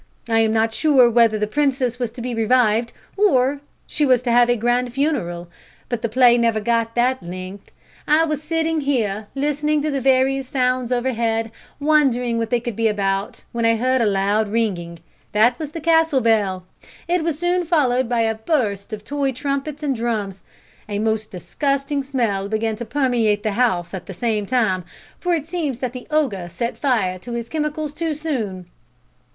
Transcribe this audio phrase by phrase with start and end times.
[0.27, 4.31] I am not sure whether the princess was to be revived, or she was to
[4.31, 5.47] have a grand funeral,
[5.89, 7.69] but the play never got that length.
[8.07, 12.87] I was sitting here, listening to the various sounds overhead, wondering what they could be
[12.87, 14.97] about, when I heard a loud ringing
[15.33, 16.65] that was the castle bell.
[17.07, 20.41] It was soon followed by a burst of toy trumpets and drums.
[20.89, 24.83] A most disgusting smell began to permeate the house at the same time,
[25.19, 28.65] for it seems that the ogre set fire to his chemicals too soon.